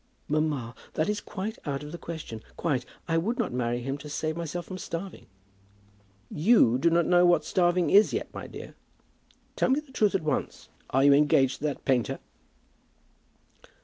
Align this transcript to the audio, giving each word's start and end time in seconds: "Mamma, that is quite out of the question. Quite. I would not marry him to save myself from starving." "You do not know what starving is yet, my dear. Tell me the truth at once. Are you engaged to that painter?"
"Mamma, 0.27 0.73
that 0.95 1.07
is 1.07 1.21
quite 1.21 1.59
out 1.63 1.83
of 1.83 1.91
the 1.91 1.99
question. 1.99 2.41
Quite. 2.57 2.87
I 3.07 3.19
would 3.19 3.37
not 3.37 3.53
marry 3.53 3.81
him 3.81 3.99
to 3.99 4.09
save 4.09 4.35
myself 4.35 4.65
from 4.65 4.79
starving." 4.79 5.27
"You 6.31 6.79
do 6.79 6.89
not 6.89 7.05
know 7.05 7.23
what 7.23 7.45
starving 7.45 7.91
is 7.91 8.11
yet, 8.11 8.33
my 8.33 8.47
dear. 8.47 8.73
Tell 9.55 9.69
me 9.69 9.79
the 9.79 9.91
truth 9.91 10.15
at 10.15 10.23
once. 10.23 10.69
Are 10.89 11.03
you 11.03 11.13
engaged 11.13 11.59
to 11.59 11.65
that 11.65 11.85
painter?" 11.85 12.17